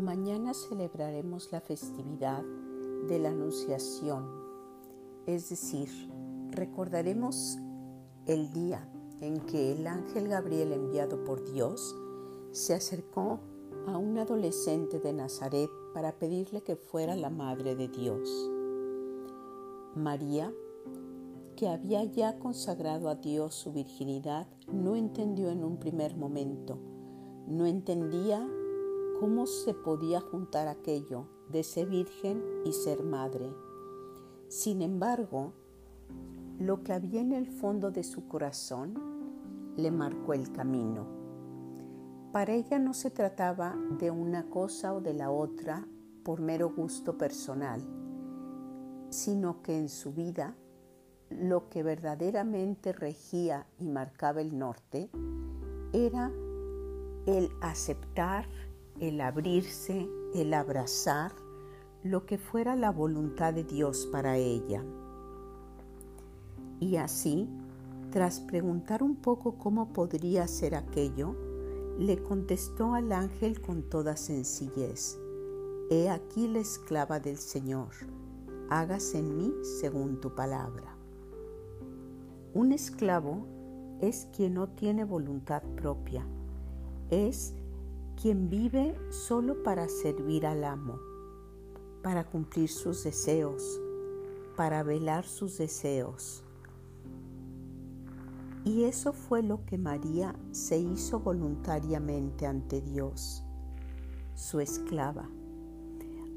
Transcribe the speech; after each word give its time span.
Mañana 0.00 0.54
celebraremos 0.54 1.52
la 1.52 1.60
festividad 1.60 2.42
de 3.06 3.18
la 3.18 3.28
Anunciación, 3.28 4.26
es 5.26 5.50
decir, 5.50 5.90
recordaremos 6.48 7.58
el 8.24 8.50
día 8.50 8.90
en 9.20 9.40
que 9.40 9.72
el 9.72 9.86
ángel 9.86 10.28
Gabriel 10.28 10.72
enviado 10.72 11.22
por 11.22 11.44
Dios 11.52 11.94
se 12.50 12.72
acercó 12.72 13.40
a 13.86 13.98
un 13.98 14.16
adolescente 14.16 15.00
de 15.00 15.12
Nazaret 15.12 15.68
para 15.92 16.18
pedirle 16.18 16.62
que 16.62 16.76
fuera 16.76 17.14
la 17.14 17.28
madre 17.28 17.76
de 17.76 17.88
Dios. 17.88 18.50
María, 19.94 20.50
que 21.56 21.68
había 21.68 22.04
ya 22.04 22.38
consagrado 22.38 23.10
a 23.10 23.16
Dios 23.16 23.54
su 23.54 23.70
virginidad, 23.70 24.46
no 24.72 24.96
entendió 24.96 25.50
en 25.50 25.62
un 25.62 25.76
primer 25.76 26.16
momento, 26.16 26.78
no 27.46 27.66
entendía 27.66 28.48
¿Cómo 29.20 29.46
se 29.46 29.74
podía 29.74 30.18
juntar 30.22 30.66
aquello 30.66 31.26
de 31.50 31.62
ser 31.62 31.90
virgen 31.90 32.42
y 32.64 32.72
ser 32.72 33.04
madre? 33.04 33.52
Sin 34.48 34.80
embargo, 34.80 35.52
lo 36.58 36.82
que 36.82 36.94
había 36.94 37.20
en 37.20 37.32
el 37.32 37.46
fondo 37.46 37.90
de 37.90 38.02
su 38.02 38.26
corazón 38.28 38.94
le 39.76 39.90
marcó 39.90 40.32
el 40.32 40.50
camino. 40.52 41.06
Para 42.32 42.54
ella 42.54 42.78
no 42.78 42.94
se 42.94 43.10
trataba 43.10 43.76
de 43.98 44.10
una 44.10 44.48
cosa 44.48 44.94
o 44.94 45.02
de 45.02 45.12
la 45.12 45.30
otra 45.30 45.86
por 46.24 46.40
mero 46.40 46.72
gusto 46.74 47.18
personal, 47.18 47.82
sino 49.10 49.60
que 49.60 49.76
en 49.76 49.90
su 49.90 50.14
vida 50.14 50.56
lo 51.28 51.68
que 51.68 51.82
verdaderamente 51.82 52.94
regía 52.94 53.66
y 53.78 53.86
marcaba 53.86 54.40
el 54.40 54.58
norte 54.58 55.10
era 55.92 56.32
el 57.26 57.50
aceptar 57.60 58.48
el 59.00 59.20
abrirse, 59.20 60.08
el 60.34 60.54
abrazar 60.54 61.32
lo 62.02 62.26
que 62.26 62.38
fuera 62.38 62.76
la 62.76 62.90
voluntad 62.90 63.52
de 63.54 63.64
Dios 63.64 64.08
para 64.12 64.36
ella. 64.36 64.84
Y 66.78 66.96
así, 66.96 67.48
tras 68.10 68.40
preguntar 68.40 69.02
un 69.02 69.16
poco 69.16 69.56
cómo 69.56 69.92
podría 69.92 70.46
ser 70.48 70.74
aquello, 70.74 71.34
le 71.98 72.22
contestó 72.22 72.94
al 72.94 73.12
ángel 73.12 73.60
con 73.60 73.82
toda 73.82 74.16
sencillez, 74.16 75.18
He 75.90 76.08
aquí 76.08 76.46
la 76.46 76.60
esclava 76.60 77.18
del 77.18 77.36
Señor, 77.36 77.88
hágase 78.68 79.18
en 79.18 79.36
mí 79.36 79.52
según 79.80 80.20
tu 80.20 80.34
palabra. 80.34 80.96
Un 82.54 82.72
esclavo 82.72 83.44
es 84.00 84.28
quien 84.34 84.54
no 84.54 84.68
tiene 84.68 85.04
voluntad 85.04 85.62
propia, 85.74 86.24
es 87.10 87.54
quien 88.20 88.50
vive 88.50 88.94
solo 89.08 89.62
para 89.62 89.88
servir 89.88 90.44
al 90.44 90.64
amo, 90.64 90.98
para 92.02 92.24
cumplir 92.24 92.68
sus 92.68 93.02
deseos, 93.02 93.80
para 94.56 94.82
velar 94.82 95.24
sus 95.24 95.56
deseos. 95.56 96.44
Y 98.62 98.84
eso 98.84 99.14
fue 99.14 99.42
lo 99.42 99.64
que 99.64 99.78
María 99.78 100.36
se 100.50 100.78
hizo 100.78 101.20
voluntariamente 101.20 102.46
ante 102.46 102.82
Dios, 102.82 103.42
su 104.34 104.60
esclava. 104.60 105.30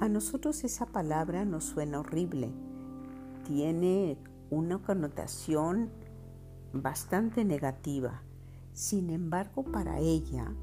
A 0.00 0.08
nosotros 0.08 0.64
esa 0.64 0.86
palabra 0.86 1.44
nos 1.44 1.64
suena 1.64 2.00
horrible, 2.00 2.54
tiene 3.44 4.16
una 4.48 4.78
connotación 4.78 5.90
bastante 6.72 7.44
negativa. 7.44 8.22
Sin 8.72 9.10
embargo, 9.10 9.62
para 9.62 9.98
ella, 9.98 10.54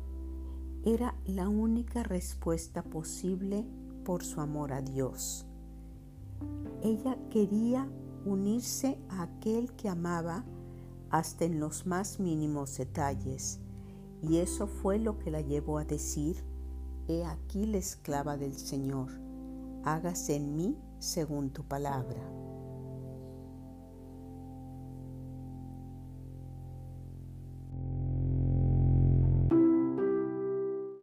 era 0.85 1.15
la 1.25 1.47
única 1.47 2.03
respuesta 2.03 2.83
posible 2.83 3.65
por 4.03 4.23
su 4.23 4.41
amor 4.41 4.73
a 4.73 4.81
Dios. 4.81 5.45
Ella 6.81 7.17
quería 7.29 7.89
unirse 8.25 8.99
a 9.09 9.23
aquel 9.23 9.71
que 9.73 9.87
amaba 9.87 10.43
hasta 11.09 11.45
en 11.45 11.59
los 11.59 11.85
más 11.85 12.19
mínimos 12.19 12.77
detalles, 12.77 13.61
y 14.21 14.37
eso 14.37 14.67
fue 14.67 14.99
lo 14.99 15.19
que 15.19 15.31
la 15.31 15.41
llevó 15.41 15.77
a 15.77 15.85
decir, 15.85 16.43
He 17.07 17.25
aquí 17.25 17.65
la 17.65 17.77
esclava 17.77 18.37
del 18.37 18.53
Señor, 18.53 19.11
hágase 19.83 20.35
en 20.35 20.55
mí 20.55 20.77
según 20.99 21.49
tu 21.51 21.63
palabra. 21.63 22.21